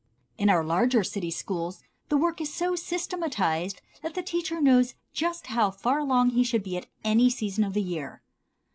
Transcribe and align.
In 0.39 0.49
our 0.49 0.63
larger 0.63 1.03
city 1.03 1.29
schools 1.29 1.83
the 2.09 2.17
work 2.17 2.41
is 2.41 2.51
so 2.51 2.75
systematized 2.75 3.83
that 4.01 4.15
the 4.15 4.23
teacher 4.23 4.59
knows 4.59 4.95
just 5.13 5.45
how 5.45 5.69
far 5.69 5.99
along 5.99 6.31
he 6.31 6.43
should 6.43 6.63
be 6.63 6.75
at 6.75 6.87
any 7.03 7.29
season 7.29 7.63
of 7.63 7.75
the 7.75 7.83
year. 7.83 8.23